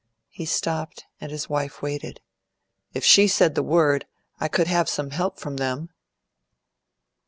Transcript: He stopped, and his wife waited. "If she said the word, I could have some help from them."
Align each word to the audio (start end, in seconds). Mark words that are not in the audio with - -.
He 0.31 0.45
stopped, 0.47 1.05
and 1.19 1.31
his 1.31 1.47
wife 1.47 1.83
waited. 1.83 2.21
"If 2.91 3.05
she 3.05 3.27
said 3.27 3.53
the 3.53 3.61
word, 3.61 4.07
I 4.39 4.47
could 4.47 4.65
have 4.65 4.89
some 4.89 5.11
help 5.11 5.37
from 5.37 5.57
them." 5.57 5.89